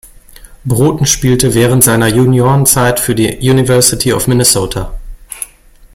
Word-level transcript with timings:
Broten 0.63 1.05
spielte 1.05 1.53
während 1.53 1.83
seiner 1.83 2.07
Juniorenzeit 2.07 2.99
für 2.99 3.13
die 3.13 3.37
University 3.47 4.11
of 4.13 4.25
Minnesota. 4.27 4.95